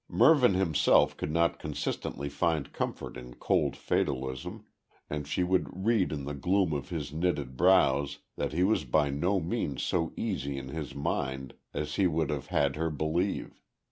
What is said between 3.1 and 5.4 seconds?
in cold fatalism, and